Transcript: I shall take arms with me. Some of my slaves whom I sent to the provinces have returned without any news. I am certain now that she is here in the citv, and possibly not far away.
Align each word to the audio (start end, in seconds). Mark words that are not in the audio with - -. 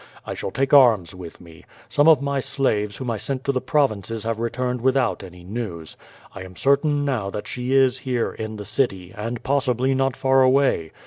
I 0.25 0.33
shall 0.33 0.49
take 0.49 0.73
arms 0.73 1.13
with 1.13 1.39
me. 1.39 1.63
Some 1.87 2.07
of 2.07 2.23
my 2.23 2.39
slaves 2.39 2.97
whom 2.97 3.11
I 3.11 3.17
sent 3.17 3.43
to 3.43 3.51
the 3.51 3.61
provinces 3.61 4.23
have 4.23 4.39
returned 4.39 4.81
without 4.81 5.21
any 5.23 5.43
news. 5.43 5.95
I 6.33 6.41
am 6.41 6.55
certain 6.55 7.05
now 7.05 7.29
that 7.29 7.47
she 7.47 7.71
is 7.73 7.99
here 7.99 8.31
in 8.33 8.55
the 8.55 8.63
citv, 8.63 9.13
and 9.15 9.43
possibly 9.43 9.93
not 9.93 10.17
far 10.17 10.41
away. 10.41 10.91